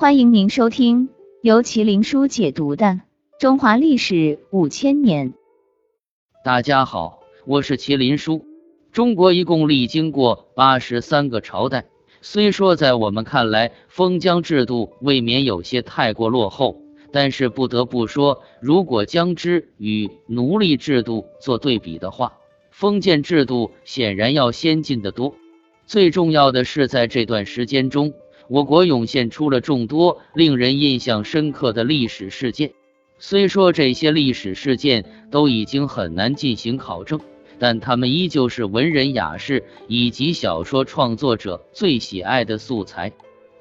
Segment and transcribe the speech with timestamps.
[0.00, 1.10] 欢迎您收听
[1.42, 2.86] 由麒麟书解读的
[3.38, 5.32] 《中华历史五千年》。
[6.42, 8.42] 大家好，我是麒麟书。
[8.92, 11.84] 中国一共历经过八十三个朝代，
[12.22, 16.80] 虽说在我们看来封疆制度未免有些太过落后，
[17.12, 22.32] 但是不得不说，如果将之与奴隶制度做对比的话，
[22.70, 25.34] 封建制度显然要先进得多。
[25.84, 28.14] 最重要的是，在这段时间中，
[28.50, 32.72] 我国涌现出了众多令人印象深刻的历史事件。
[33.20, 37.20] 虽说这些历史事件都已经很难进行考证，
[37.60, 43.12] 但他们依旧是文人雅士以及小说创作者最喜爱的素材。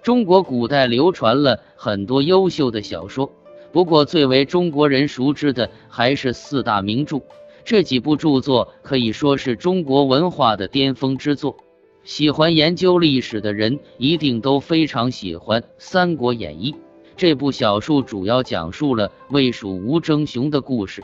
[0.02, 3.32] 中国古代流传了很多优秀的小说，
[3.72, 7.22] 不过最为中国人熟知的还是四大名著。
[7.64, 11.56] 这几部著作可以说是中国文化的巅峰之作。
[12.04, 16.72] 喜欢研究历史的人一定都非常喜欢《三国演义》
[17.18, 21.04] 这部小说，主要讲述了魏蜀吴争雄的故事，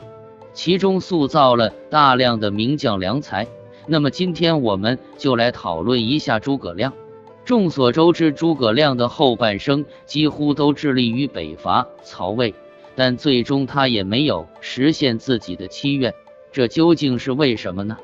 [0.52, 3.46] 其中塑造了大量的名将良才。
[3.86, 6.92] 那么今天我们就来讨论一下诸葛亮。
[7.44, 12.52] 众所周知，诸葛亮的后半生几乎都致力于北伐曹魏，
[12.96, 16.12] 但最终他也没有实现自己的期愿，
[16.50, 17.96] 这究竟是为什么呢？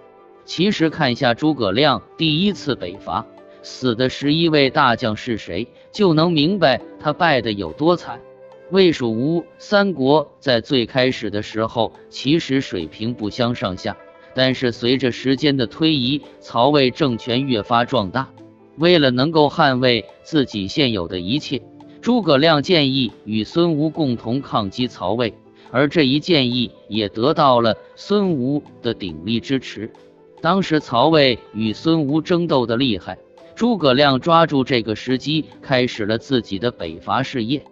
[0.45, 3.25] 其实看一下诸葛亮第一次北伐
[3.63, 8.21] 死的十一位大将是谁，就能明白他败得有多惨。
[8.71, 13.97] 魏蜀吴三国在最开始的时候其实水平不相上下，
[14.35, 18.29] 但是随着时间的推移，曹魏政权越发壮大。
[18.79, 21.61] 为了能够捍卫自己现有的一切，
[22.01, 25.35] 诸葛亮建议与孙吴共同抗击曹魏，
[25.71, 29.93] 而这一建议也得到了孙吴的鼎力支持。
[30.43, 33.17] 当时曹魏与孙吴争斗的厉害，
[33.55, 37.63] 诸葛亮抓住这个时机，开始了自己的北伐事业。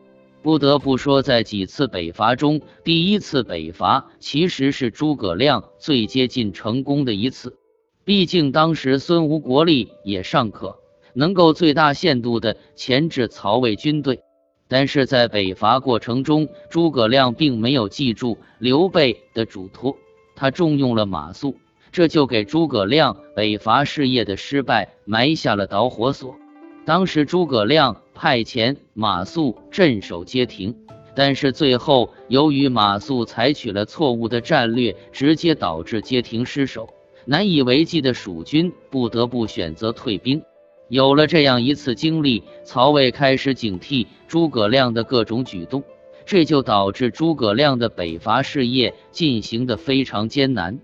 [0.41, 7.59] 不得不说，在几次北伐中，第一次北伐其实是诸葛亮最接近成功的一次。
[8.05, 10.79] 毕竟当时孙吴国力也尚可，
[11.13, 14.21] 能够最大限度的钳制曹魏军队。
[14.69, 19.97] 但是在北伐过程中，诸葛亮并没有记住刘备的嘱托，
[20.37, 21.53] 他重用了马谡。
[21.93, 26.37] 这就给诸葛亮北伐事业的失败埋下了导火索。
[26.85, 30.75] 当时诸葛亮派遣马谡镇守街亭，
[31.15, 36.89] 但是最后由于马谡采取了错误的战略，直接导致街亭失守，
[37.27, 40.43] 难以为继的蜀军不得不选择退兵。
[40.89, 45.85] 有了这样一次经历，曹魏开始警惕诸葛亮的各种举动，
[46.25, 50.81] 这就导致诸葛亮的北伐事业进行的非常艰难。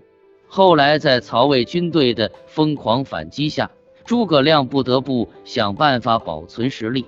[0.47, 3.69] 后来，在曹魏军队的疯狂反击下，
[4.05, 7.05] 诸葛亮不得不想办法保存实力。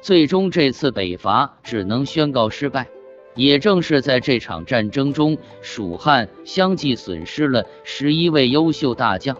[0.00, 2.88] 最终，这次北伐只能宣告失败。
[3.34, 9.38] 也正是在这场战争中，蜀汉相继损失了十一位优秀大将。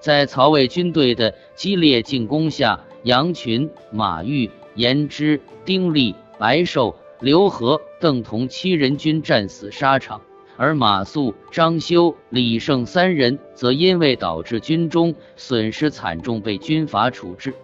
[0.00, 10.22] 在曹魏军队的激烈进攻下，杨群、马玉、颜之、丁力、白寿、刘和、邓同七人军战死沙场。
[10.56, 17.54] 而马谡、张修、李胜三人则因为导致军中损失惨重，被军阀处置。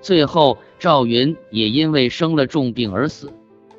[0.00, 3.32] 最后，赵云也因为生了重病而死。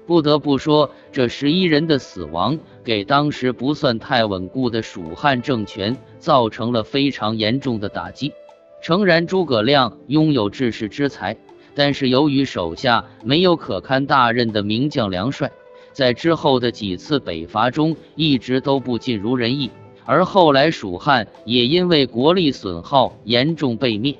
[0.05, 8.33] 不得不说，这十一人的死亡给当时不算太稳固的蜀汉政权造成了非常严重的打击。
[8.81, 11.37] 诚然，诸葛亮拥有治世之才，
[11.75, 15.51] 但是由于手下没有可堪大任的名将良帅。
[15.99, 19.69] 在之后的几次北伐中，一直都不尽如人意，
[20.05, 24.13] 而后来蜀汉也因为国力损耗严重被灭。《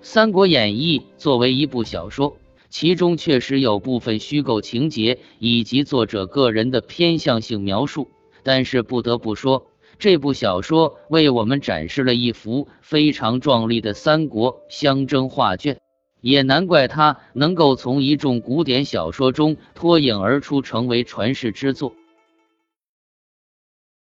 [0.00, 2.36] 三国演义》作为一部小说，
[2.68, 8.08] 其中确实有部分虚构情节以及作者个人的偏向性描述，
[8.44, 9.66] 但是不得不说，
[9.98, 15.80] 这部小说为我们展示了一幅非常壮丽的三国相争画卷。
[16.24, 21.94] 也难怪他能够从一众古典小说中脱颖而出，成为传世之作。